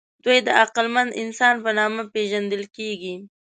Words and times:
دوی 0.23 0.37
د 0.47 0.49
عقلمن 0.61 1.07
انسان 1.23 1.55
په 1.63 1.71
نامه 1.79 2.03
پېژندل 2.13 2.63
کېږي. 2.75 3.15